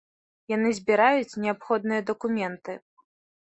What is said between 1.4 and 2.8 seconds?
неабходныя дакументы.